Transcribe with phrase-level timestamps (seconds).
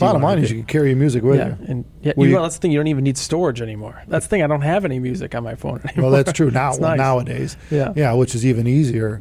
[0.00, 1.56] Bottom line is you can carry your music with yeah, you.
[1.68, 2.72] and yeah, Well, you, that's the thing.
[2.72, 4.02] You don't even need storage anymore.
[4.08, 4.42] That's the thing.
[4.42, 6.10] I don't have any music on my phone anymore.
[6.10, 6.98] Well, that's true now nice.
[6.98, 7.56] nowadays.
[7.70, 7.92] Yeah.
[7.94, 9.20] Yeah, which is even easier.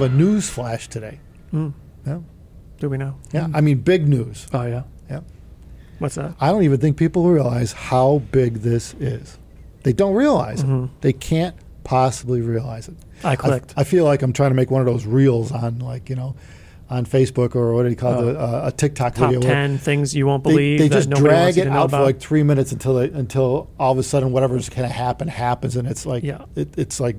[0.00, 1.20] Have a news flash today.
[1.52, 1.72] Mm.
[2.06, 2.18] Yeah,
[2.78, 3.16] Do we know?
[3.32, 3.48] yeah.
[3.52, 4.46] I mean, big news.
[4.52, 4.82] Oh yeah.
[5.10, 5.20] Yeah.
[5.98, 6.34] What's that?
[6.40, 9.38] I don't even think people realize how big this is.
[9.82, 10.84] They don't realize Mhm.
[10.86, 10.90] it.
[11.00, 12.94] They can't possibly realize it.
[13.24, 13.74] I I, clicked.
[13.76, 16.36] I feel like I'm trying to make one of those reels on, like you know,
[16.88, 18.28] on Facebook or what do you call Oh.
[18.28, 19.40] it, uh, a TikTok top video.
[19.46, 20.78] where ten things you won't believe.
[20.80, 23.98] they that just drag it out for like three minutes until they, until all of
[23.98, 26.44] a sudden whatever's going to happen happens, and it's like Yeah.
[26.56, 27.16] it, it's like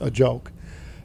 [0.00, 0.52] a joke.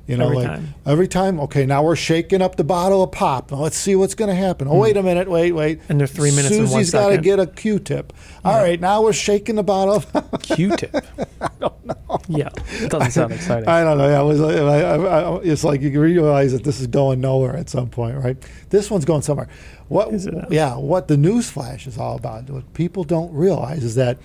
[0.05, 0.73] You know, Every like time.
[0.85, 1.39] every time.
[1.39, 3.51] Okay, now we're shaking up the bottle of pop.
[3.51, 4.67] Now let's see what's going to happen.
[4.67, 5.05] Oh, wait a hmm.
[5.05, 5.29] minute.
[5.29, 5.79] Wait, wait.
[5.87, 8.11] And they're three minutes and Susie's got to get a Q-tip.
[8.43, 10.01] All right, now we're shaking the bottle.
[10.41, 10.93] Q-tip.
[11.39, 12.19] I don't know.
[12.27, 12.49] yeah,
[12.81, 13.69] It doesn't sound exciting.
[13.69, 14.09] I don't know.
[14.09, 17.55] Yeah, it was, I, I, I, it's like you realize that this is going nowhere
[17.55, 18.35] at some point, right?
[18.71, 19.47] This one's going somewhere.
[19.87, 20.13] What?
[20.13, 20.47] Is it now?
[20.49, 20.75] Yeah.
[20.75, 22.49] What the news flash is all about.
[22.49, 24.17] What people don't realize is that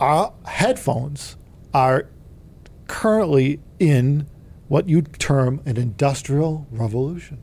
[0.00, 1.36] our headphones
[1.72, 2.08] are
[2.94, 4.26] currently in
[4.66, 7.38] what you'd term an industrial revolution.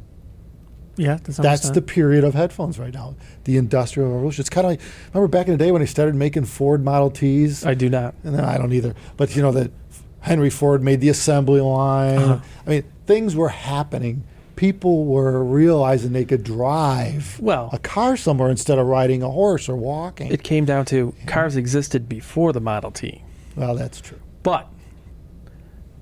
[0.97, 1.17] yeah.
[1.23, 3.15] That's the period of headphones right now.
[3.45, 4.41] The industrial revolution.
[4.41, 4.81] It's kind of like
[5.13, 7.65] remember back in the day when they started making Ford Model Ts.
[7.65, 8.13] I do not.
[8.23, 8.93] And then I don't either.
[9.15, 9.71] But you know that
[10.19, 12.17] Henry Ford made the assembly line.
[12.17, 12.39] Uh-huh.
[12.65, 14.23] I mean, things were happening.
[14.57, 19.69] People were realizing they could drive Well- a car somewhere instead of riding a horse
[19.69, 20.29] or walking.
[20.31, 23.23] It came down to cars existed before the Model T,
[23.55, 24.19] well, that's true.
[24.43, 24.67] but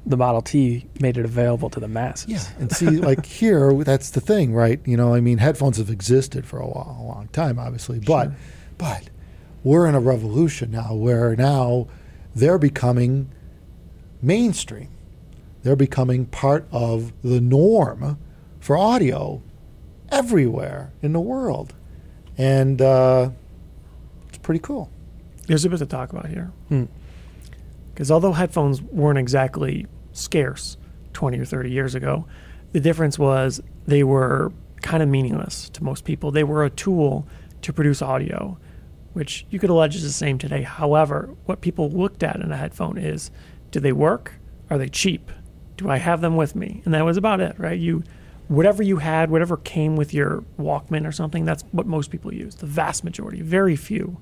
[0.06, 2.30] the Model T made it available to the masses.
[2.30, 4.80] Yeah, and see, like here, that's the thing, right?
[4.86, 8.32] You know, I mean, headphones have existed for a, while, a long time, obviously, but,
[8.78, 9.10] but
[9.64, 11.88] we're in a revolution now where now
[12.36, 13.32] they're becoming
[14.22, 14.90] mainstream.
[15.64, 18.20] They're becoming part of the norm
[18.60, 19.42] for audio
[20.10, 21.74] everywhere in the world,
[22.38, 23.32] and uh,
[24.30, 24.92] it's pretty cool.
[25.48, 26.52] There's a bit to talk about here.
[26.70, 26.86] Hmm.
[27.94, 30.78] Because although headphones weren't exactly scarce
[31.14, 32.26] 20 or 30 years ago,
[32.72, 36.32] the difference was they were kind of meaningless to most people.
[36.32, 37.28] They were a tool
[37.62, 38.58] to produce audio,
[39.14, 40.62] which you could allege is the same today.
[40.62, 43.32] However, what people looked at in a headphone is
[43.72, 44.34] do they work?
[44.70, 45.32] Are they cheap?
[45.78, 46.82] Do I have them with me?
[46.86, 47.80] And that was about it, right?
[47.80, 48.04] You
[48.48, 52.56] whatever you had, whatever came with your Walkman or something, that's what most people use.
[52.56, 54.18] The vast majority, very few,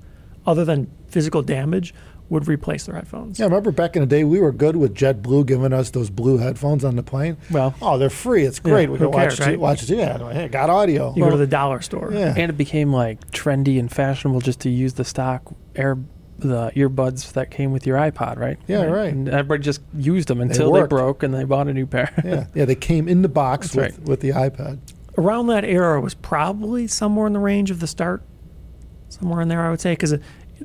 [0.46, 1.94] other than physical damage,
[2.34, 3.38] would replace their headphones.
[3.38, 6.36] Yeah, remember back in the day, we were good with JetBlue giving us those blue
[6.38, 7.36] headphones on the plane.
[7.50, 8.44] Well- oh, they're free.
[8.44, 8.90] It's great.
[8.90, 9.58] we who can watch cares, right?
[9.58, 9.96] watch it.
[9.96, 11.14] Yeah, hey, got audio.
[11.16, 12.10] You go to the dollar store.
[12.12, 15.42] yeah, And it became like trendy and fashionable just to use the stock
[15.74, 15.96] air
[16.36, 18.58] the earbuds that came with your iPod, right?
[18.66, 19.12] Yeah, right.
[19.12, 20.90] And everybody just used them until they, worked.
[20.90, 22.12] broke and they bought a new pair.
[22.24, 22.64] yeah, yeah.
[22.64, 24.80] They came in the box That's with, with the iPad.
[25.16, 28.20] Around that era was probably somewhere in the range of the start,
[29.08, 30.16] somewhere in there, I would say, because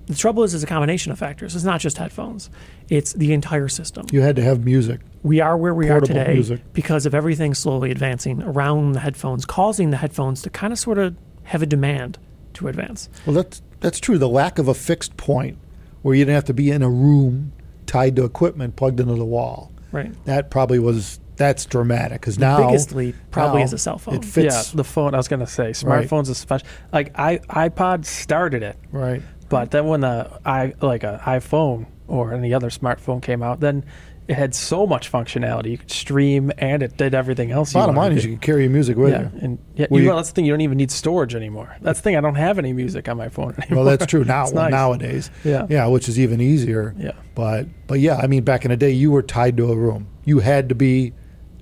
[0.06, 1.56] the trouble is, it's a combination of factors.
[1.56, 2.50] It's not just headphones;
[2.90, 4.06] it's the entire system.
[4.12, 5.02] You had to have music.
[5.24, 6.62] we are where we Portable are today music.
[6.74, 10.98] because of everything slowly advancing around the headphones, causing the headphones to kind of sort
[10.98, 12.18] of have a demand
[12.54, 13.10] to advance.
[13.26, 14.18] Well, that's that's true.
[14.18, 15.58] The lack of a fixed point
[16.02, 17.52] where you didn't have to be in a room
[17.86, 19.72] tied to equipment plugged into the wall.
[19.92, 20.14] Right.
[20.26, 24.16] That probably was that's dramatic because now biggest leap probably now is a cell phone.
[24.16, 25.14] It fits Yeah, the phone.
[25.14, 25.74] I was gonna say Right.
[26.08, 29.22] smartphones, especially like i iPod started it, right.
[29.50, 33.84] But then when the i like a iPhone or any other smartphone came out, then
[34.28, 35.72] it had so much functionality.
[35.72, 37.74] You could stream and it did everything else.
[37.74, 39.32] Bottom you line wanted is you can carry your music with yeah, you.
[39.42, 40.46] and yeah, Well, you, you- well, that's the thing.
[40.46, 41.76] You don't even need storage anymore.
[41.82, 42.16] That's the thing.
[42.16, 43.84] I don't have any music on my phone anymore.
[43.86, 44.70] Well, that's true now It's nice.
[44.72, 45.32] nowadays.
[45.44, 45.66] Yeah.
[45.70, 46.94] yeah, which is even easier.
[46.98, 47.14] Yeah.
[47.36, 50.08] But but yeah, I mean, back in the day, you were tied to a room.
[50.26, 51.14] You had to be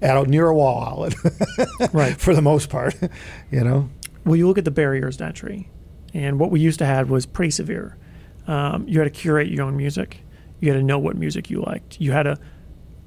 [0.02, 1.16] at a, near a wall outlet,
[1.94, 2.16] Right.
[2.20, 2.96] For the most part,
[3.52, 3.90] you know.
[4.26, 5.70] Well, you look at the barriers to entry,
[6.18, 7.96] and what we used to have was pretty severe.
[8.48, 10.24] Um, you had to curate your own music.
[10.60, 12.00] You had to know what music you liked.
[12.02, 12.38] You had to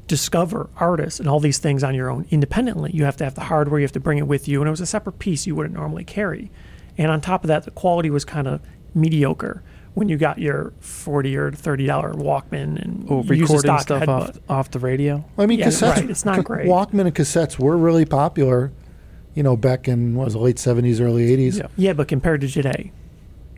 [0.06, 2.90] discover artists and all these things on your own independently.
[2.92, 3.80] You have to have the hardware.
[3.80, 5.74] You have to bring it with you, and it was a separate piece you wouldn't
[5.74, 6.50] normally carry.
[6.98, 8.60] And on top of that, the quality was kind of
[8.94, 9.62] mediocre
[9.94, 13.80] when you got your forty or thirty dollar Walkman and Oh, use a recording stock
[13.82, 15.24] stuff off off the radio.
[15.38, 15.96] I mean, Yeah, cassettes.
[15.96, 16.66] right, it's not great.
[16.68, 18.72] Walkman and cassettes were really popular.
[19.34, 21.58] You know, back in what was it, late seventies, early eighties.
[21.58, 21.68] Yeah.
[21.76, 22.90] Yeah, but compared to today,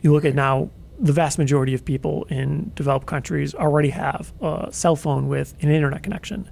[0.03, 0.69] you look at now,
[0.99, 5.69] the vast majority of people in developed countries already have a cell phone with an
[5.69, 6.49] internet connection.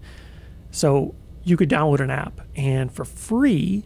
[0.72, 1.14] So
[1.44, 3.86] you could download an app, and for free,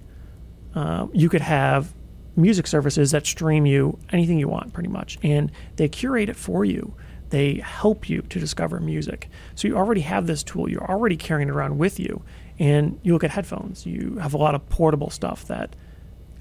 [0.74, 1.94] uh, you could have
[2.36, 6.64] music services that stream you anything you want, pretty much, and they curate it for
[6.64, 6.94] you.
[7.30, 9.30] They help you to discover music.
[9.56, 10.70] So you already have this tool.
[10.70, 12.24] You're already carrying it around with you.
[12.60, 13.86] And you look at headphones.
[13.86, 15.76] You have a lot of portable stuff that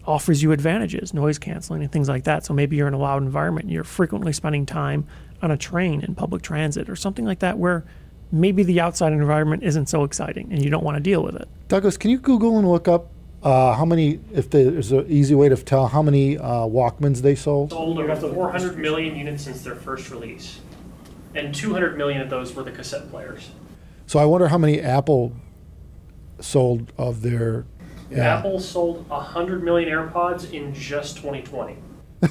[0.07, 2.45] offers you advantages, noise canceling and things like that.
[2.45, 3.71] So maybe you're in a loud environment.
[3.71, 5.07] You're frequently spending time
[5.43, 7.85] on a train in public transit or something like that where
[8.33, 11.49] maybe the outside environment isn't so exciting and you don't want to deal with it.
[11.69, 13.11] Douglas, can you Google and look up
[13.43, 17.35] uh, how many, if there's an easy way to tell how many uh, Walkmans they
[17.35, 17.71] sold?
[17.71, 20.61] sold over 400 million units since their first release,
[21.35, 23.51] and 200 million of those were the cassette players.
[24.07, 25.35] So I wonder how many Apple
[26.41, 27.67] sold of their.
[28.11, 28.37] Yeah.
[28.39, 31.77] Apple sold 100 million AirPods in just 2020.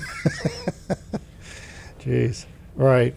[2.00, 2.46] Jeez.
[2.76, 3.16] Right.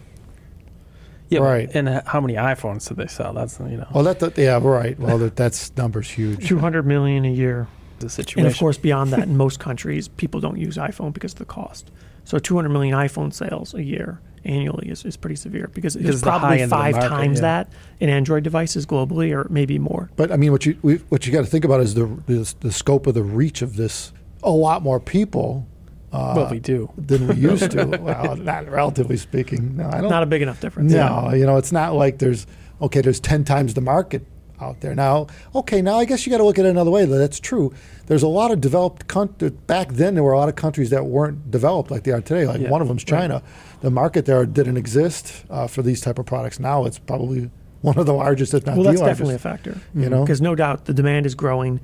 [1.29, 1.69] Yeah, Right.
[1.73, 3.33] And uh, how many iPhones did they sell?
[3.33, 4.97] That's you know Well, that, that yeah, right.
[4.97, 6.47] Well, that, that's numbers huge.
[6.47, 7.67] 200 million a year.
[7.99, 8.45] the situation.
[8.45, 11.45] And of course, beyond that, in most countries, people don't use iPhone because of the
[11.45, 11.91] cost.
[12.27, 16.61] So 200 million iPhone sales a year annually is, is pretty severe because it's probably
[16.61, 17.41] end of the five market, times yeah.
[17.41, 17.69] that
[18.01, 20.09] in Android devices globally, or maybe more.
[20.17, 22.53] But I mean, what you we, what you got to think about is the, the
[22.59, 24.11] the scope of the reach of this.
[24.43, 25.65] A lot more people
[26.11, 26.91] uh, well, we do.
[26.97, 27.85] than we used to.
[28.01, 29.77] well, not relatively speaking.
[29.77, 30.09] No, I don't.
[30.09, 30.91] Not a big enough difference.
[30.91, 32.45] no, you know, it's not like there's
[32.81, 32.99] okay.
[32.99, 34.25] There's ten times the market
[34.59, 35.27] out there now.
[35.55, 37.05] Okay, now I guess you got to look at it another way.
[37.05, 37.73] That's true.
[38.07, 39.51] There's a lot of developed countries.
[39.51, 42.45] Back then, there were a lot of countries that weren't developed like they are today.
[42.45, 43.43] Like Yeah, one of them's China.
[43.81, 46.59] The market there didn't exist uh, for these type of products.
[46.59, 47.51] Now it's probably
[47.81, 49.19] one of the largest, if not Well, the that's largest.
[49.19, 49.77] definitely a factor.
[49.93, 50.21] You know?
[50.23, 51.79] because no doubt the demand is growing,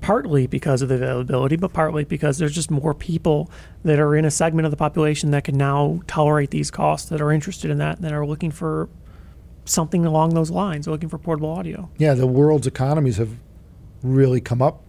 [0.00, 3.50] partly because of the availability, but partly because there's just more people
[3.82, 7.20] that are in a segment of the population that can now tolerate these costs, that
[7.20, 8.88] are interested in that, that are looking for
[9.68, 11.88] something along those lines, looking for portable audio.
[11.98, 13.30] yeah, the world's economies have
[14.02, 14.82] really come up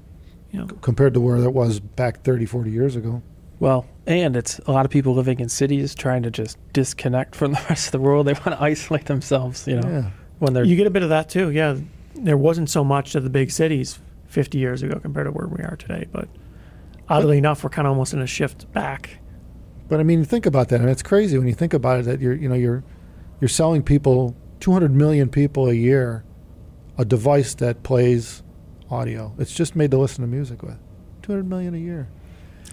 [0.52, 3.22] You know, compared to where it was back 30, 40 years ago.
[3.60, 7.52] Well, and it's a lot of people living in cities trying to just disconnect from
[7.58, 8.28] the rest of the world.
[8.28, 10.10] They want to isolate themselves, you know, Yeah.
[10.40, 11.50] when they're you get a bit of that too.
[11.52, 11.78] Yeah,
[12.16, 15.64] there wasn't so much of the big cities 50 years ago compared to where we
[15.64, 16.28] are today, but
[17.10, 19.20] oddly enough, we're kind of almost in a shift back.
[19.88, 20.78] But I mean, think about that.
[20.82, 22.84] I mean, it's crazy when you think about it that you're, you know, you're,
[23.42, 26.24] you're selling people, 200 million people a year,
[26.98, 28.44] a device that plays
[28.92, 29.34] audio.
[29.38, 30.78] It's just made to listen to music with.
[31.22, 32.10] 200 million a year.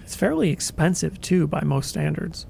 [0.02, 2.46] It's fairly expensive too by most standards.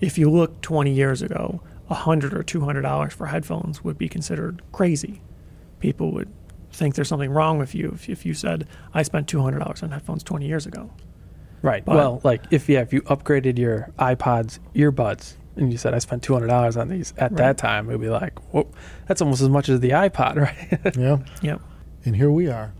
[0.00, 3.96] If you look 20 years ago, a hundred or two hundred dollars for headphones would
[3.96, 5.22] be considered crazy.
[5.78, 6.28] People would
[6.72, 9.82] think there's something wrong with you if, if you said I spent two hundred dollars
[9.82, 10.90] on headphones 20 years ago.
[11.62, 11.84] right.
[11.84, 15.98] but- well, like if yeah, if you upgraded your iPod's earbuds and you said I
[15.98, 17.38] spent two hundred dollars on these at Right.
[17.38, 18.66] that time, it'd be like, whoa,
[19.06, 20.36] that's almost as much as the iPod,
[20.84, 20.96] right?
[20.96, 21.18] Yeah.
[21.42, 21.60] Yep.
[22.04, 22.72] And here we are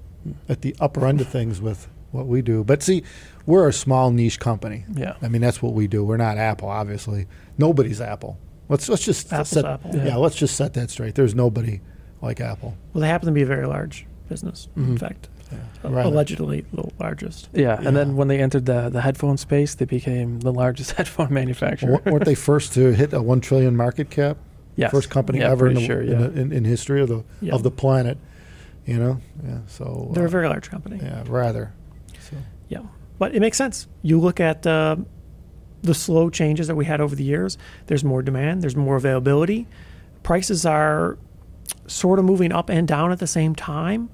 [0.48, 2.64] at the upper end of things with what we do.
[2.64, 3.02] But see,
[3.46, 4.84] we're a small niche company.
[4.94, 5.14] yeah.
[5.22, 6.04] I mean, that's what we do.
[6.04, 7.26] We're not Apple, obviously.
[7.58, 8.38] Nobody's Apple.
[8.68, 9.94] Let's let's just Apple's set, Apple.
[9.94, 10.04] Yeah.
[10.06, 10.16] Yeah.
[10.16, 11.14] let's just set that straight.
[11.14, 11.80] There's nobody
[12.22, 12.76] like Apple.
[12.92, 14.68] Well, they happen to be a very large business.
[14.76, 14.98] In Mhm.
[15.00, 15.35] fact, Yeah.
[15.82, 16.04] Right.
[16.06, 17.48] allegedly the largest.
[17.52, 17.86] Yeah, Yeah.
[17.88, 21.92] and then when they entered the the headphone space, they became the largest headphone manufacturer.
[21.92, 24.36] Wa- weren't they first to hit a one trillion market cap?
[24.74, 24.90] yes.
[24.90, 27.22] First company Yeah, ever in, the, pretty sure, in, the, in, in history of the
[27.40, 27.54] Yeah.
[27.54, 28.18] of the planet.
[28.84, 29.58] You know, yeah.
[29.66, 30.98] So They're uh, a very large company.
[31.02, 31.72] yeah, rather.
[32.20, 32.36] So,
[32.68, 32.82] Yeah,
[33.18, 33.86] but it makes sense.
[34.02, 34.96] You look at uh,
[35.82, 37.56] the slow changes that we had over the years.
[37.86, 38.62] There's more demand.
[38.62, 39.66] There's more availability.
[40.22, 41.18] Prices are
[41.86, 44.08] sort of moving up and down at the same time,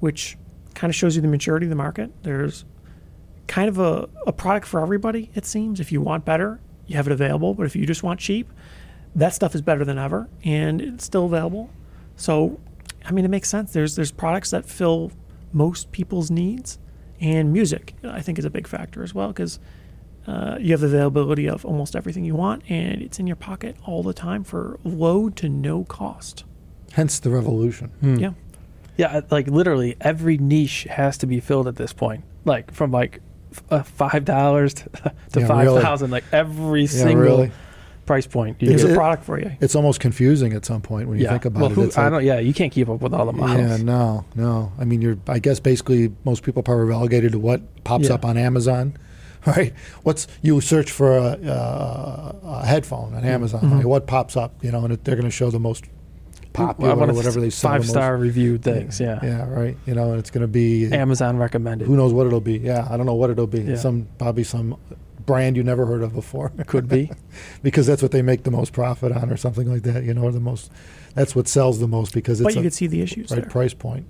[0.00, 0.36] which
[0.76, 2.10] kind of shows you the maturity of the market.
[2.22, 2.64] There's
[3.48, 5.30] kind of a, a product for everybody.
[5.34, 5.80] It seems.
[5.80, 7.54] If you want better, you have it available.
[7.54, 8.48] But if you just want cheap,
[9.14, 11.70] that stuff is better than ever, and it's still available.
[12.16, 12.60] So,
[13.04, 13.72] I mean, it makes sense.
[13.72, 15.10] There's there's products that fill
[15.52, 16.78] most people's needs,
[17.20, 19.58] and music I think is a big factor as well because
[20.26, 23.76] uh, you have the availability of almost everything you want, and it's in your pocket
[23.86, 26.44] all the time for low to no cost.
[26.92, 27.88] hence the revolution.
[28.00, 28.16] Hmm.
[28.16, 28.32] Yeah,
[28.96, 32.24] Yeah, like literally every niche has to be filled at this point.
[32.44, 33.20] Like from like
[33.70, 34.84] uh, five dollars to,
[35.32, 36.08] to Yeah, five really.
[36.10, 37.52] like every Yeah, single really.
[38.06, 38.60] price point.
[38.62, 39.50] You there's Is get- a product for you.
[39.60, 41.30] It's almost confusing at some point when you yeah.
[41.30, 41.74] think about well, it.
[41.94, 42.24] who, I like- don't.
[42.24, 43.58] Yeah, you can't keep up with all the models.
[43.80, 44.72] Yeah, no, no.
[44.78, 45.18] I mean, you're.
[45.26, 48.96] I guess basically most people are probably relegated to what pops up on Amazon,
[49.46, 49.72] right?
[50.04, 53.60] What's you search for a, a, a headphone on Amazon?
[53.62, 53.76] Mhm.
[53.76, 53.84] right?
[53.86, 54.62] What pops up?
[54.62, 55.84] You know, and it, they're going to show the most
[56.56, 57.70] popular I or whatever they sell.
[57.72, 58.98] five star reviewed things.
[59.00, 59.20] Yeah.
[59.22, 59.76] Yeah, right.
[59.86, 61.86] You know, and it's going to be Amazon recommended.
[61.86, 62.58] who knows what it'll be.
[62.58, 63.60] Yeah, I don't know what it'll be.
[63.62, 63.76] Yeah.
[63.76, 64.76] Some probably some
[65.24, 66.50] brand you never heard of before.
[66.66, 67.10] Could be.
[67.62, 70.04] because that's what they make the most profit on, or something like that.
[70.04, 70.70] You know, or the most.
[71.14, 73.50] That's what sells the most because But you could see the issues right there.
[73.50, 74.06] price point.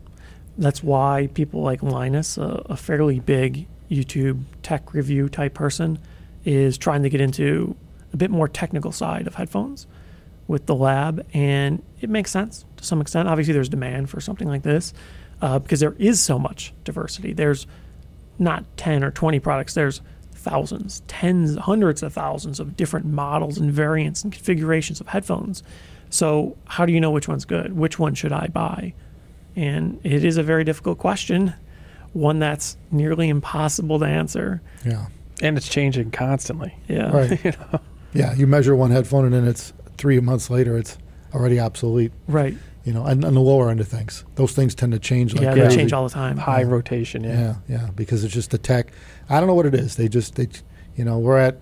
[0.59, 5.99] that's why people like Linus, a, a fairly big YouTube tech review type person,
[6.45, 7.77] is trying to get into
[8.13, 9.87] a bit more technical side of headphones
[10.49, 13.29] with the lab, and it makes sense to some extent.
[13.29, 14.93] Obviously, there's demand for something like this
[15.43, 17.33] uh, because there is so much diversity.
[17.33, 17.67] There's
[18.39, 20.01] not 10 or 20 products, there's
[20.33, 25.63] thousands, tens, hundreds of thousands of different models and variants and configurations of headphones.
[26.11, 27.73] So, how do you know which one's good?
[27.77, 28.95] Which one should I buy?
[29.57, 31.55] And it is a very difficult question,
[32.13, 34.63] one that's nearly impossible to answer.
[34.85, 35.07] Yeah.
[35.43, 36.75] and it's changing constantly.
[36.89, 37.11] Yeah.
[37.11, 37.31] Right.
[37.45, 37.81] you know?
[38.13, 38.35] Yeah.
[38.35, 40.99] You measure one headphone and then it's three months later, it's
[41.35, 42.13] already obsolete.
[42.29, 42.57] Right.
[42.85, 45.43] You know, and on the lower end of things, those things tend to change like
[45.43, 45.69] yeah, crazy.
[45.69, 46.37] they change all the time.
[46.37, 47.41] High rotation, yeah.
[47.41, 48.93] Yeah, yeah, because it's just the tech.
[49.29, 49.97] I don't know what it is.
[49.97, 50.49] They just they,
[50.95, 51.59] you know, we're at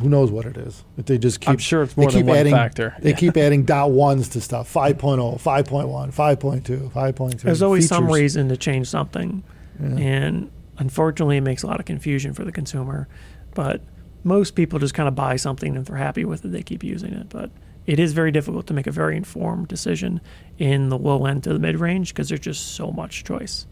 [0.00, 1.50] who knows what it is, but they just keep.
[1.50, 2.94] I'm sure it's they more than keep one adding, factor.
[3.00, 3.16] They Yeah.
[3.16, 4.72] keep adding dot ones to stuff.
[4.72, 7.40] 5.0, 5.1, 5.2, 5.3.
[7.40, 9.42] There's always some reason to change something.
[9.80, 9.88] Yeah.
[9.96, 13.08] And unfortunately, it makes a lot of confusion for the consumer.
[13.54, 13.80] But
[14.24, 16.84] most people just kind of buy something and if they're happy with it, they keep
[16.84, 17.28] using it.
[17.28, 17.50] But
[17.86, 20.20] it is very difficult to make a very informed decision
[20.58, 23.66] in the low end to the mid range because there's just so much choice.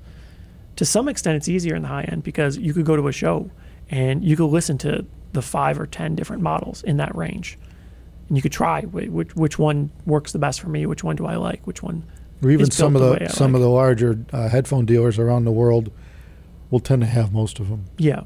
[0.77, 3.13] To some extent, it's easier in the high end because you could go to a
[3.13, 3.51] show
[3.91, 7.59] and you could listen to the five or ten different models in that range.
[8.29, 11.27] And you could try which, which one works the best for me, which one do
[11.27, 12.05] I like, which one
[12.43, 15.53] or even some of the, the some of the larger uh, headphone dealers around the
[15.53, 15.93] world
[16.71, 18.23] will tend to have most of them Yeah,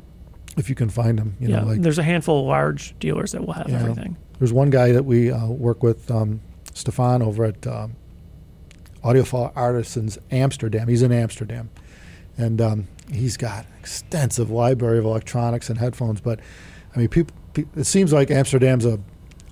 [0.57, 1.37] if you can find them.
[1.41, 1.61] You yeah.
[1.61, 3.81] know, like There's a handful of large dealers that will have Yeah.
[3.81, 4.17] everything.
[4.39, 6.41] There's one guy that we uh, work with, um,
[6.75, 7.95] Stefan, over at um,
[9.03, 10.89] Audiophile Artisans Amsterdam.
[10.89, 11.71] He's in Amsterdam,
[12.37, 16.21] and um, he's got an extensive library of electronics and headphones.
[16.21, 16.41] But
[16.95, 18.99] I mean, people, pe- it seems like Amsterdam's a,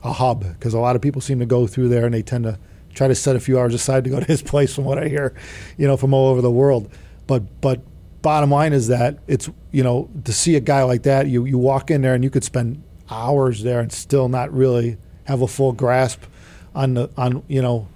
[0.03, 2.45] a hub because a lot of people seem to go through there, and they tend
[2.45, 2.59] to
[2.95, 4.75] try to set a few hours aside to go to his place.
[4.75, 5.35] From what I hear,
[5.77, 6.91] you know, from all over the world.
[7.27, 7.83] But but
[8.23, 11.59] bottom line is that it's you know to see a guy like that, you you
[11.59, 15.49] walk in there and you could spend hours there and still not really have a
[15.49, 16.23] full grasp
[16.75, 17.89] on the on you know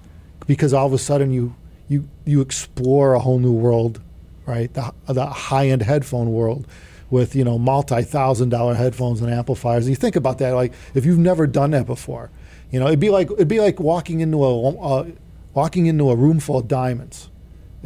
[0.47, 1.55] because all of a sudden you
[1.89, 4.01] you you explore a whole new world
[4.47, 4.73] right?
[4.73, 6.67] The, the high end headphone world
[7.11, 9.89] with you know multi thousand dollar headphones and amplifiers.
[9.89, 12.31] You think about that like if you've never done that before
[12.71, 15.07] you know it'd be like it'd be like walking into a uh,
[15.55, 17.29] walking into a room full of diamonds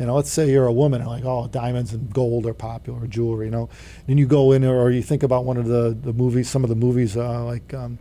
[0.00, 3.06] you know, let's say you're a woman and like, oh, diamonds and gold are popular,
[3.06, 3.68] jewelry, you know.
[4.06, 6.70] Then you go in or you think about one of the, the movies, some of
[6.70, 7.98] the movies, uh, like, um,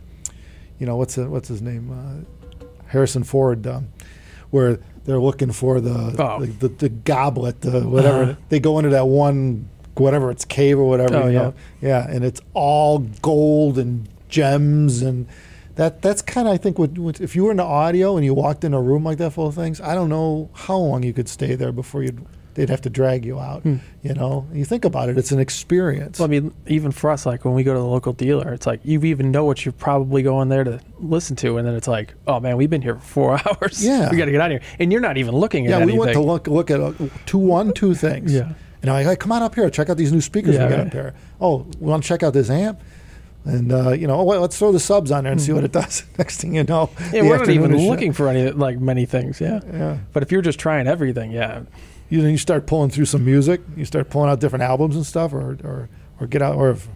[0.78, 3.88] you know, what's what's his name, uh, Harrison Ford, um,
[4.48, 6.40] where they're looking for the Oh.
[6.40, 8.22] the, the, the goblet, the whatever.
[8.22, 8.34] Uh-huh.
[8.48, 11.16] They go into that one, whatever it's cave or whatever.
[11.16, 11.38] Oh, you yeah.
[11.42, 11.54] know?
[11.82, 15.26] yeah, and it's all gold and gems and.
[15.76, 18.24] That, that's kind of I think what, what if you were in the audio and
[18.24, 21.02] you walked in a room like that full of things I don't know how long
[21.02, 22.24] you could stay there before you'd
[22.54, 23.76] they'd have to drag you out Hmm.
[24.02, 27.24] you know you think about it it's an experience Well, I mean, even for us,
[27.24, 29.72] like when we go to the local dealer, it's like you even know what you're
[29.72, 32.96] probably going there to listen to, and then it's like, oh man, we've been here
[32.96, 33.82] for four hours.
[33.86, 34.10] Yeah.
[34.10, 35.82] we got to get out of here, and you're not even looking at yeah we
[35.92, 35.98] anything.
[36.00, 36.92] went to look look at uh,
[37.24, 38.52] two one two things Yeah.
[38.82, 40.70] and I'm like, hey, come on up here check out these new speakers Yeah, we
[40.70, 40.86] got right.
[40.88, 42.80] up here oh we want to check out this amp
[43.44, 45.72] and uh, you know well, let's throw the subs on there and see what it
[45.72, 47.16] does next thing you know Mm-hmm.
[47.16, 49.40] Yeah, we're not even looking for any like many things.
[49.40, 51.62] Yeah, yeah but if you're just trying everything, yeah,
[52.08, 55.32] you you start pulling through some music, you start pulling out different albums and stuff,
[55.32, 55.88] or or,
[56.20, 56.88] or get out, or if,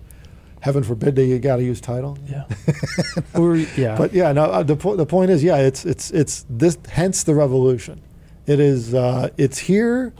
[0.60, 2.18] heaven forbid that you got to use Tidal.
[2.28, 2.44] yeah,
[3.34, 3.96] or yeah.
[3.96, 4.44] But yeah, no.
[4.44, 6.78] Uh, the po- the point is, yeah, it's it's it's this.
[6.88, 8.00] Hence the revolution.
[8.46, 10.12] It is uh, it's here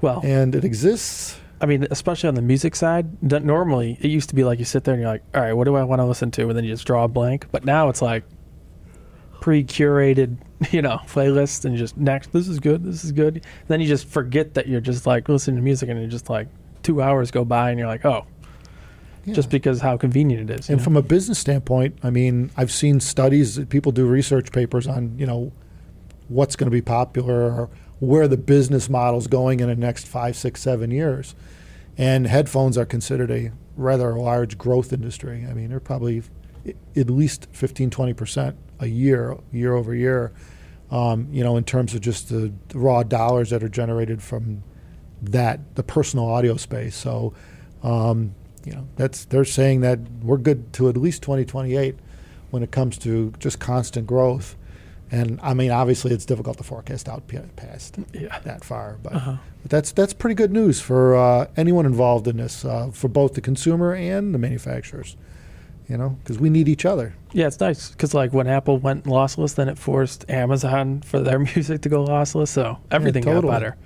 [0.00, 1.38] well, and it exists.
[1.60, 4.64] I mean, especially on the music side, that normally it used to be like you
[4.64, 6.48] sit there and you're like, all right, what do I want to listen to?
[6.48, 7.46] And then you just draw a blank.
[7.52, 8.24] But now it's like
[9.40, 10.38] pre curated,
[10.70, 13.44] you know, playlists and you just next, this is good, this is good.
[13.68, 16.48] then you just forget that you're just like listening to music and you're just like
[16.82, 18.24] two hours go by and you're like, oh,
[19.26, 19.34] Yeah.
[19.34, 20.70] just because how convenient it is.
[20.70, 20.84] And know?
[20.84, 25.18] from a business standpoint, I mean, I've seen studies that people do research papers on,
[25.18, 25.52] you know,
[26.28, 27.68] what's going to be popular or
[28.00, 31.34] where the business model's going in the next five, six, seven years.
[31.96, 35.46] And headphones are considered a rather large growth industry.
[35.48, 36.22] I mean, they're probably
[36.96, 40.32] at least 15, 20% a year, year over year,
[40.90, 44.62] um, you know, in terms of just the, the raw dollars that are generated from
[45.22, 46.96] that, the personal audio space.
[46.96, 47.34] So,
[47.82, 51.96] um, you know, that's they're saying that we're good to at least 2028
[52.50, 54.56] when it comes to just constant growth.
[55.12, 58.38] And I mean, obviously, it's difficult to forecast out p- past yeah.
[58.40, 59.36] that far, but, Uh-huh.
[59.62, 63.34] but that's that's pretty good news for uh, anyone involved in this, uh, for both
[63.34, 65.16] the consumer and the manufacturers.
[65.88, 67.14] You know, because we need each other.
[67.32, 71.38] Yeah, it's nice because like when Apple went lossless, then it forced Amazon for their
[71.54, 72.46] music to go lossless.
[72.48, 73.42] So everything totally.
[73.50, 73.76] got better.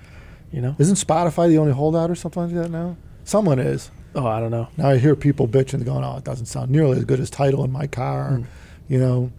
[0.51, 0.75] You know?
[0.77, 2.95] Isn't Spotify the only holdout or something like that now?
[3.23, 3.89] Someone is.
[4.13, 4.67] Oh, I don't know.
[4.77, 7.63] Now I hear people bitching, going, "Oh, it doesn't sound nearly as good as Tidal
[7.65, 8.45] in my car," Mm.
[8.87, 9.31] you know,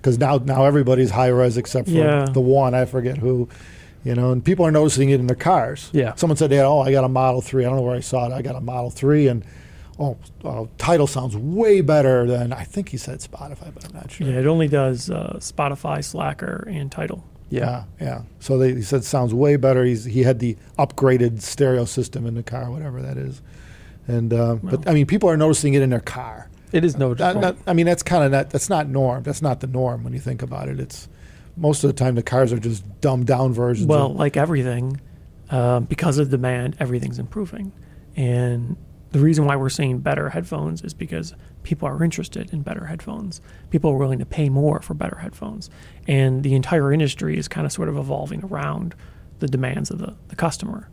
[0.00, 2.24] because now now everybody's high res except for Yeah.
[2.24, 3.48] the one I forget who,
[4.04, 5.90] you know, and people are noticing it in their cars.
[5.92, 6.14] Yeah.
[6.14, 7.64] Someone said, "Yeah, oh, I got a Model 3.
[7.64, 8.32] I don't know where I saw it.
[8.32, 9.44] I got a Model 3 and
[9.98, 14.10] oh, uh, Tidal sounds way better than I think he said Spotify, but I'm not
[14.10, 17.24] sure." Yeah, it only does uh, Spotify, Slacker, and Tidal.
[17.50, 17.84] Yeah.
[18.00, 18.22] yeah, yeah.
[18.38, 19.84] So they, he said sounds way better.
[19.84, 23.42] He's he had the upgraded stereo system in the car, whatever that is,
[24.06, 26.48] and uh, but I mean, people are noticing it in their car.
[26.72, 28.50] It is no That, that- I mean, that's kind of not.
[28.50, 29.22] That's not norm.
[29.22, 30.78] That's not the norm when you think about it.
[30.80, 31.08] It's
[31.56, 33.88] most of the time the cars are just dumbed down versions.
[33.88, 35.00] Well, of, like everything,
[35.50, 37.72] uh, because of demand, everything's improving.
[38.16, 38.76] And
[39.10, 41.34] the reason why we're seeing better headphones is because
[41.64, 43.40] people are interested in better headphones.
[43.70, 45.68] People are willing to pay more for better headphones.
[46.06, 48.94] And the entire industry is kind of sort of evolving around
[49.40, 50.88] the demands of the, the customer.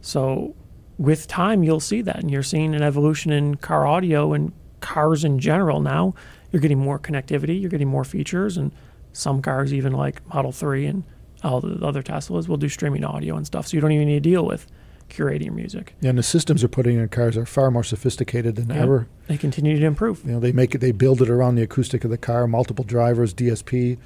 [0.00, 0.54] So
[0.98, 2.20] with time, you'll see that.
[2.20, 4.52] And you're seeing an evolution in car audio and
[4.86, 6.14] cars in general now.
[6.52, 8.70] You're getting more connectivity, you're getting more features, and
[9.12, 11.02] some cars, even like Model 3 and
[11.42, 13.66] all the other Teslas, will do streaming audio and stuff.
[13.66, 14.66] So you don't even need to deal with
[15.10, 15.94] curating your music.
[16.00, 18.82] Yeah, and the systems they're putting in cars are far more sophisticated than Yeah.
[18.82, 19.08] ever.
[19.26, 20.22] They continue to improve.
[20.24, 20.78] You know, they make it.
[20.80, 23.98] They build it around the acoustic of the car, multiple drivers, DSP.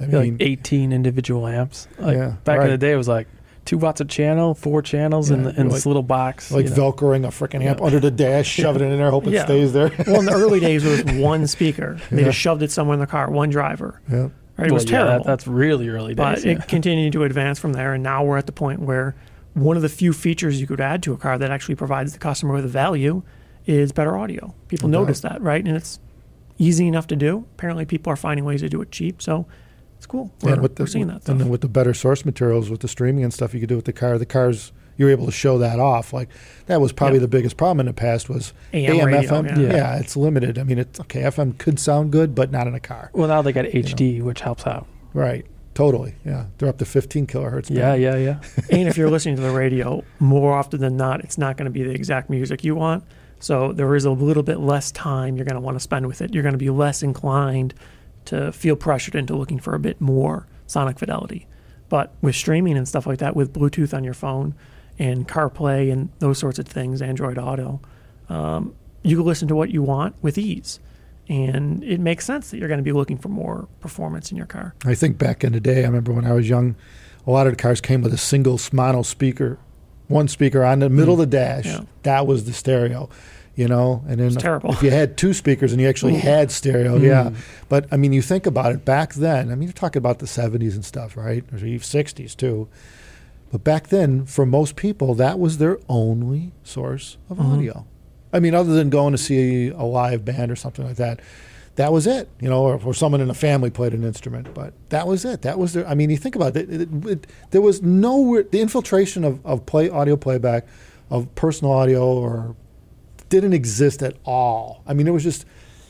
[0.00, 1.86] I like mean, 18 individual amps.
[1.98, 3.28] Like Yeah, back in the day, it was like
[3.66, 6.50] two watts a channel, four channels in, the, in like- this little box.
[6.50, 6.92] like you know.
[6.92, 9.44] velcroing a freaking amp under the dash, shoving it in there, hope it Yeah.
[9.44, 9.90] stays there.
[10.06, 11.98] Well, in the early days, it was one speaker.
[12.10, 12.28] They Yeah.
[12.28, 14.00] just shoved it somewhere in the car, one driver.
[14.10, 14.28] yeah.
[14.56, 14.68] Right?
[14.68, 15.24] It was Well, yeah, that- terrible.
[15.26, 16.16] that's really early days.
[16.16, 16.44] but days.
[16.46, 19.14] it continued to advance from there, and now we're at the point where
[19.52, 22.18] one of the few features you could add to a car that actually provides the
[22.18, 23.22] customer with a value
[23.66, 24.54] is better audio.
[24.68, 25.02] People No doubt.
[25.02, 25.62] notice that, right?
[25.64, 25.98] And it's
[26.58, 27.44] easy enough to do.
[27.56, 29.44] Apparently, people are finding ways to do it cheap, so
[29.96, 30.30] it's cool.
[30.42, 32.80] We're, and with the, we're seeing that and then with the better source materials, with
[32.80, 35.32] the streaming and stuff you could do with the car, the cars you're able to
[35.32, 36.12] show that off.
[36.12, 36.28] Like
[36.66, 37.22] that was probably Yeah.
[37.22, 39.56] the biggest problem in the past was AM AM, radio, FM.
[39.62, 39.76] yeah.
[39.76, 39.96] Yeah.
[39.98, 40.58] it's limited.
[40.58, 41.20] I mean, it's okay.
[41.22, 43.10] FM could sound good, but not in a car.
[43.12, 44.86] well, now they got HD, which helps out.
[45.12, 45.44] Right.
[45.74, 46.14] Totally.
[46.24, 47.68] Yeah, they're up to 15 kilohertz.
[47.68, 47.94] Yeah, now.
[47.94, 48.40] yeah, yeah.
[48.70, 51.70] and if you're listening to the radio, more often than not, it's not going to
[51.70, 53.04] be the exact music you want.
[53.38, 56.22] So there is a little bit less time you're going to want to spend with
[56.22, 56.32] it.
[56.32, 57.74] You're going to be less inclined
[58.26, 61.46] to feel pressured into looking for a bit more sonic fidelity.
[61.88, 64.54] But with streaming and stuff like that, with Bluetooth on your phone
[64.98, 67.80] and CarPlay and those sorts of things, Android Auto,
[68.28, 70.80] um, you can listen to what you want with ease.
[71.28, 74.46] And it makes sense that you're going to be looking for more performance in your
[74.46, 74.74] car.
[74.84, 76.76] I think back in the day, I remember when I was young,
[77.26, 79.58] a lot of the cars came with a single mono speaker,
[80.06, 81.66] one speaker on the middle of the dash.
[81.66, 81.80] Yeah.
[82.04, 83.08] That was the stereo,
[83.56, 84.04] you know.
[84.08, 84.72] And then terrible.
[84.72, 86.20] if you had two speakers and you actually Ooh.
[86.20, 87.30] had stereo, yeah.
[87.68, 89.50] But I mean, you think about it back then.
[89.50, 91.42] I mean, you're talking about the 70s and stuff, right?
[91.52, 92.68] Or even 60s too.
[93.50, 97.52] But back then, for most people, that was their only source of Mhm.
[97.54, 97.86] audio.
[98.32, 101.20] I mean, other than going to see a live band or something like that,
[101.76, 102.28] that was it.
[102.40, 105.42] You know, or, or someone in the family played an instrument, but that was it.
[105.42, 105.86] That was their.
[105.86, 106.68] I mean, you think about it.
[106.68, 110.66] it, it, it there was no the infiltration of, of play audio playback,
[111.10, 112.56] of personal audio, or
[113.28, 114.82] didn't exist at all.
[114.86, 115.44] I mean, it was just,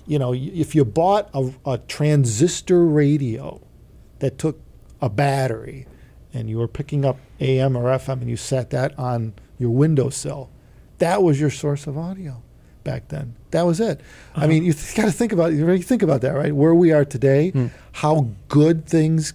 [0.07, 3.61] you know, if you bought a, a transistor radio
[4.18, 4.61] that took
[5.01, 5.87] a battery
[6.33, 10.51] and you were picking up AM or FM and you set that on your windowsill,
[10.99, 12.42] that was your source of audio
[12.85, 13.35] back then.
[13.51, 14.01] That was it.
[14.35, 14.46] I uh-huh.
[14.46, 16.55] mean, you th- got to think about you think about that, right?
[16.55, 17.66] Where we are today, hmm.
[17.92, 19.35] how good things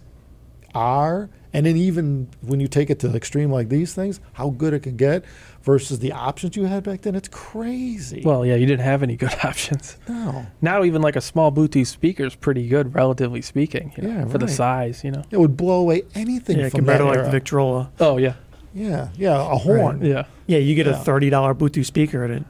[0.73, 4.49] are, and then even when you take it to the extreme like these things, how
[4.51, 5.23] good it can get
[5.63, 7.13] versus the options you had back then.
[7.15, 8.21] It's crazy.
[8.25, 9.97] Well, yeah, you didn't have any good options.
[10.07, 10.45] no.
[10.61, 14.25] Now, even like a small Bluetooth speaker is pretty good, relatively speaking, you know, Yeah,
[14.25, 15.23] for the size, you know.
[15.29, 17.25] It would blow away anything Yeah, from compared that to like era.
[17.25, 17.91] the Victrola.
[17.99, 18.33] Oh, yeah.
[18.73, 20.03] Yeah, yeah, a horn.
[20.03, 20.23] Yeah.
[20.47, 20.93] Yeah, you get Yeah.
[20.93, 22.43] a thirty dollar Bluetooth speaker and it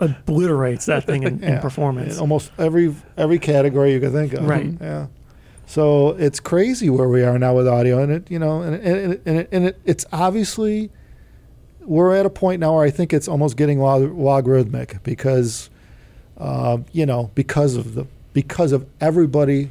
[0.00, 2.14] obliterates that thing in, in performance.
[2.14, 4.44] In almost every every category you could think of.
[4.46, 4.72] Right.
[4.80, 5.06] Yeah.
[5.72, 9.20] So it's crazy where we are now with audio, and it, you know, and and,
[9.24, 10.90] and, it, and it, it's obviously
[11.80, 15.70] we're at a point now where I think it's almost getting log- logarithmic because,
[16.36, 19.70] uh, you know, because of the because of everybody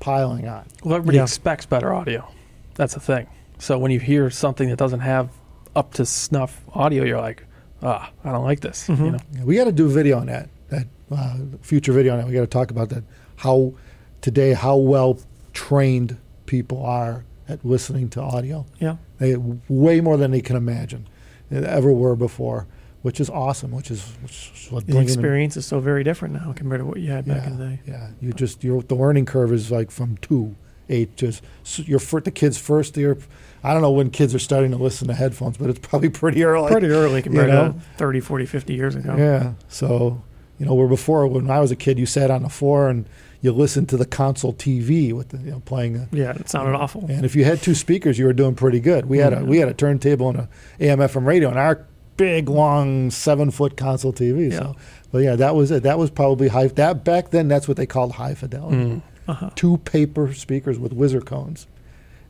[0.00, 0.66] piling on.
[0.84, 1.22] Well, everybody Yeah.
[1.22, 2.28] expects better audio.
[2.74, 3.26] That's the thing.
[3.58, 5.30] So when you hear something that doesn't have
[5.74, 7.42] up to snuff audio, you're like,
[7.82, 8.86] ah, I don't like this.
[8.86, 9.12] You Mhm.
[9.12, 9.18] know.
[9.32, 10.50] Yeah, we got to do a video on that.
[10.68, 12.26] That uh, future video on that.
[12.26, 13.02] We got to talk about that.
[13.36, 13.72] How
[14.20, 15.18] today, how well
[15.62, 16.16] trained
[16.46, 18.64] people are at listening to audio.
[18.78, 19.34] yeah, They
[19.68, 21.06] way more than they can imagine,
[21.52, 22.66] uh, ever were before,
[23.02, 23.72] which is awesome.
[23.72, 26.80] Which is which is what the bringing them- experience is so very different now compared
[26.80, 27.80] to what you had back in the day.
[27.88, 30.54] Yeah, you just your the learning curve is like from two,
[30.88, 31.16] eight.
[31.16, 33.18] Just s- your the kids' first year.
[33.64, 36.44] I don't know when kids are starting to listen to headphones, but it's probably pretty
[36.44, 36.70] early.
[36.70, 37.72] Pretty early compared know?
[37.72, 39.16] to 30, 40, 50 years ago.
[39.18, 39.54] Yeah.
[39.68, 40.22] So,
[40.60, 43.06] you know, where before when I was a kid, you sat on the floor and
[43.40, 45.92] you listened to the console TV with the, you know, playing.
[45.94, 47.06] The, Yeah, it sounded awful.
[47.08, 49.06] and if you had two speakers, you were doing pretty good.
[49.06, 50.48] We had a we had a turntable and a
[50.80, 54.52] AM FM radio and our big long seven foot console TV.
[54.52, 54.74] So,
[55.12, 55.84] but yeah, that was it.
[55.84, 56.66] That was probably high.
[56.66, 58.76] That back then, that's what they called high fidelity.
[58.76, 59.02] Mm.
[59.28, 59.50] Uh-huh.
[59.54, 61.66] Two paper speakers with whizzer cones.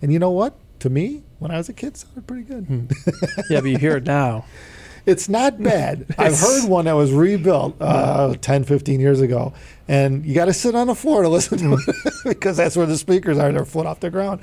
[0.02, 0.54] And you know what?
[0.80, 2.90] To me, when I was a kid, sounded pretty good.
[3.50, 4.44] Yeah, but you hear it now.
[5.08, 6.06] It's not bad.
[6.18, 9.52] I've heard one that was rebuilt uh, 10, 15 years ago,
[9.88, 12.86] and you got to sit on the floor to listen to it because that's where
[12.86, 13.50] the speakers are.
[13.50, 14.40] They're foot off the ground.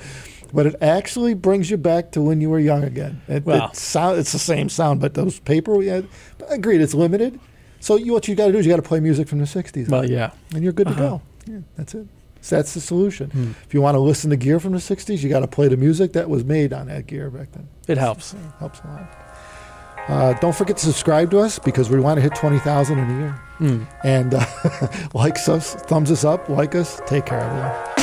[0.54, 3.21] But it actually brings you back to when you were young again.
[3.28, 6.08] It, it sound, it's the same sound, but those paper we had,
[6.49, 7.39] agreed, it's limited.
[7.80, 9.45] So you, what you got to do is you got to play music from the
[9.45, 10.32] 60s, Well, yeah.
[10.54, 11.01] and you're good to Uh-huh.
[11.10, 11.21] go.
[11.47, 12.08] Yeah, that's it.
[12.41, 13.30] So that's the solution.
[13.32, 13.51] Hmm.
[13.67, 15.78] If you want to listen to gear from the 60s, you got to play the
[15.78, 17.67] music that was made on that gear back then.
[17.88, 18.36] It helps.
[18.60, 19.24] Helps a lot.
[20.08, 23.20] Uh, don't forget to subscribe to us because we want to hit 20,000 in a
[23.20, 23.41] year.
[23.60, 23.88] Mm.
[24.04, 24.46] And uh,
[25.13, 27.02] like us, thumbs us up, like us.
[27.08, 27.94] Take care, everyone.